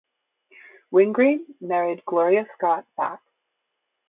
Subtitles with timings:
[0.91, 3.21] Wingreen married Gloria Scott Backe.